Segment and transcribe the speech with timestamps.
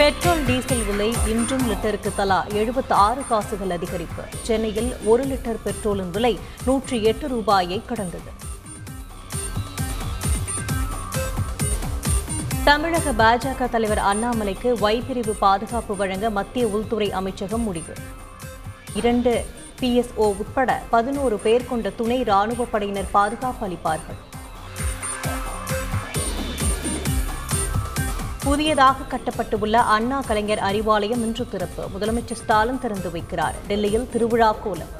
[0.00, 4.22] Petrol diesel விலை இன்றும் லிட்டருக்கு தலா எழுபத்தி ஆறு காசுகள் அதிகரிப்பு.
[4.42, 8.30] சென்னையில் ஒரு லிட்டர் பெட்ரோலின் விலை நூற்றி எட்டு ரூபாயை கடந்தது.
[12.64, 17.94] தமிழக பாஜக தலைவர் அண்ணாமலைக்கு வைப்பிரிவு பிரிவு பாதுகாப்பு வழங்க மத்திய உள்துறை அமைச்சகம் முடிவு.
[18.94, 19.44] இரண்டு
[19.80, 24.29] பிஎஸ்ஓ உட்பட பதினோரு பேர் கொண்ட துணை ராணுவப் படையினர் பாதுகாப்பு அளிப்பார்கள்.
[28.50, 31.82] புதியதாக கட்டப்பட்டுள்ள அண்ணா கலைஞர் அறிவாலயம் இன்று திறப்பு.
[31.92, 33.56] முதலமைச்சர் ஸ்டாலின் திறந்து வைக்கிறார்.
[33.68, 34.90] டெல்லியில் திருவிழா கோலம்.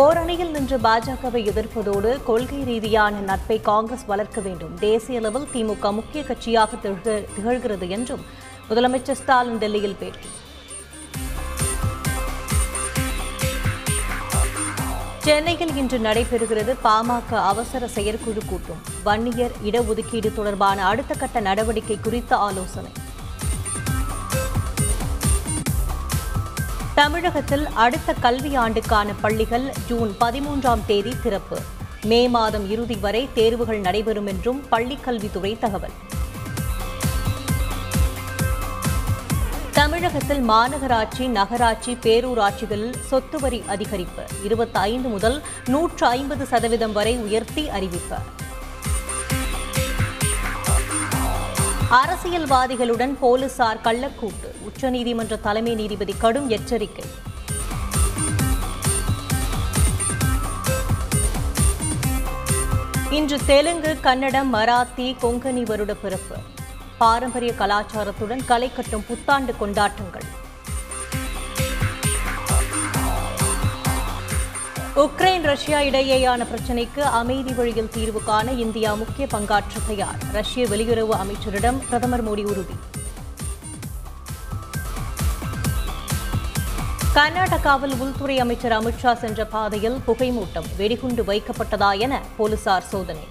[0.00, 4.76] ஓரணியில் நின்று பாஜகவை எதிர்ப்பதோடு கொள்கை ரீதியான நட்பை காங்கிரஸ் வளர்க்க வேண்டும்.
[4.86, 6.82] தேசிய அளவில் திமுக முக்கிய கட்சியாக
[7.38, 8.24] திகழ்கிறது என்றும்
[8.68, 10.30] முதலமைச்சர் ஸ்டாலின் டெல்லியில் பேட்டி.
[15.30, 18.80] சென்னையில் இன்று நடைபெறுகிறது பாமக அவசர செயற்குழு கூட்டம்.
[19.04, 22.90] வன்னியர் இடஒதுக்கீடு தொடர்பான அடுத்த கட்ட நடவடிக்கை குறித்த ஆலோசனை.
[26.94, 31.58] தமிழகத்தில் அடுத்த கல்வியாண்டுக்கான பள்ளிகள் ஜூன் பதிமூன்றாம் தேதி திறப்பு.
[32.04, 35.96] மே மாதம் இறுதி வரை தேர்வுகள் நடைபெறும் என்றும் பள்ளிக் கல்வித்துறை தகவல்.
[40.00, 44.22] தமிழகத்தில் மாநகராட்சி நகராட்சி பேரூராட்சிகளில் சொத்து வரி அதிகரிப்பு.
[44.42, 48.16] இருபத்தி ஐந்து முதல் நூற்று ஐம்பது சதவீதம் வரை உயர்த்தி அறிவிப்பு.
[51.90, 54.48] அரசியல்வாதிகளுடன் போலீசார் கள்ளக்கூட்டு.
[54.68, 57.04] உச்சநீதிமன்ற தலைமை நீதிபதி கடும் எச்சரிக்கை.
[63.10, 66.36] இன்று தெலுங்கு கன்னடம் மராத்தி கொங்கணி வருட பிறப்பு.
[67.00, 70.26] பாரம்பரிய கலாச்சாரத்துடன் கலை கட்டும் புத்தாண்டு கொண்டாட்டங்கள்.
[75.04, 80.18] உக்ரைன் ரஷ்யா இடையேயான பிரச்சினைக்கு அமைதி வழியில் தீர்வு காண இந்தியா முக்கிய பங்காற்ற தயார்.
[80.32, 82.76] ரஷ்ய வெளியுறவு அமைச்சரிடம் பிரதமர் மோடி உறுதி.
[87.16, 93.26] கர்நாடகாவில் உள்துறை அமைச்சர் அமித்ஷா சென்ற பாதையில் புகைமூட்டம் வெடிகுண்டு வைக்கப்பட்டதா என போலீசார் சோதனை.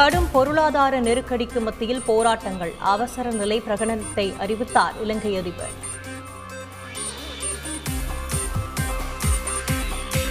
[0.00, 2.72] கடும் பொருளாதார நெருக்கடிக்கு மத்தியில் போராட்டங்கள்.
[2.78, 5.74] அவசர நிலை பிரகடனத்தை அறிவித்தார் இலங்கை அதிபர்.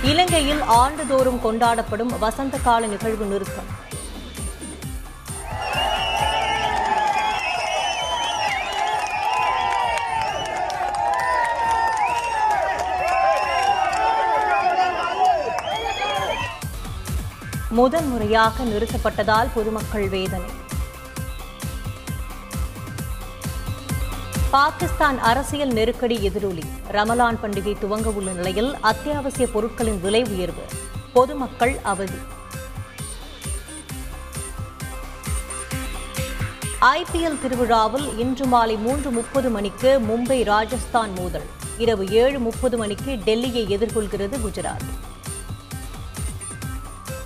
[0.03, 3.69] இலங்கையில் ஆண்டுதோறும் கொண்டாடப்படும் வசந்த கால நிகழ்வு நிறுத்தம்.
[17.69, 20.49] முதன் முறையாக நிறுத்தப்பட்டதால் பொதுமக்கள் வேதனை.
[24.51, 26.63] பாகிஸ்தான் அரசியல் நெருக்கடி எதிரொலி.
[26.91, 30.61] ரமலான் பண்டிகை துவங்க உள்ள நிலையில் அத்தியாவசிய பொருட்களின் விலை உயர்வு
[31.13, 32.19] பொதுமக்கள் அவதி.
[36.81, 41.45] ஐபிஎல் திருவிழாவில் இன்று மாலை மூன்று முப்பது மணிக்கு மும்பை ராஜஸ்தான் மோதல்.
[41.77, 45.07] இரவு ஏழு முப்பது மணிக்கு டெல்லியை எதிர்கொள்கிறது குஜராத்.